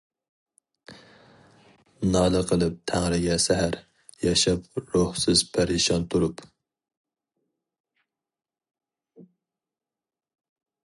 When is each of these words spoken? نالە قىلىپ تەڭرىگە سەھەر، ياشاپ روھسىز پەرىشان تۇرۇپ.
نالە 2.13 2.39
قىلىپ 2.51 2.79
تەڭرىگە 2.91 3.35
سەھەر، 3.43 3.77
ياشاپ 4.27 4.81
روھسىز 4.97 5.45
پەرىشان 5.57 6.11
تۇرۇپ. 6.15 6.45